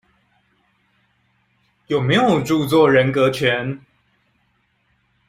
[1.85, 3.85] 有沒有著作人格權？